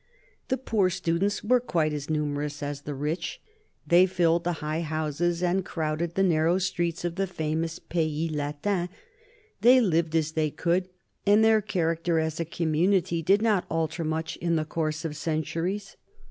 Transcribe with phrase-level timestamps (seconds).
[0.47, 3.39] The poor students were quite as numerous as the rich;
[3.85, 8.89] they filled the high houses and crowded the narrow streets of the famous Pays Latin;
[9.61, 10.89] they "lived as they could,"
[11.27, 15.97] and their character as a community did not alter much in the course of centuries.